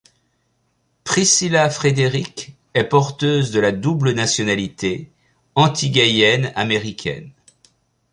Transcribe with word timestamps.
Priscilla 1.03 1.69
Frederick 1.69 2.55
est 2.73 2.85
porteuse 2.85 3.51
de 3.51 3.59
la 3.59 3.71
double 3.71 4.13
nationalité 4.13 5.11
antiguayenne-américaine. 5.53 7.29